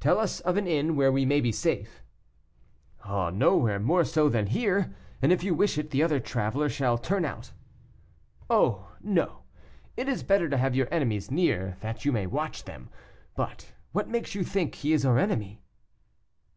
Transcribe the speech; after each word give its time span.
Tell 0.00 0.18
us 0.18 0.40
of 0.40 0.56
an 0.56 0.66
inn 0.66 0.96
where 0.96 1.12
we 1.12 1.24
may 1.24 1.40
be 1.40 1.52
safe." 1.52 2.02
"Nowhere 3.06 3.78
more 3.78 4.02
so 4.02 4.28
than 4.28 4.48
here, 4.48 4.92
and 5.22 5.30
if 5.30 5.44
you 5.44 5.54
wish 5.54 5.78
it, 5.78 5.90
the 5.90 6.02
other 6.02 6.18
traveler 6.18 6.68
shall 6.68 6.98
turn 6.98 7.24
out." 7.24 7.52
"Oh! 8.50 8.88
no; 9.00 9.42
it 9.96 10.08
is 10.08 10.24
better 10.24 10.48
to 10.48 10.56
have 10.58 10.74
your 10.74 10.88
enemies 10.92 11.30
near, 11.30 11.76
that 11.78 12.04
you 12.04 12.10
may 12.10 12.26
watch 12.26 12.64
them. 12.64 12.90
But, 13.36 13.72
what 13.92 14.08
makes 14.08 14.34
you 14.34 14.42
think 14.42 14.74
he 14.74 14.92
is 14.92 15.06
our 15.06 15.16
enemy?" 15.16 15.62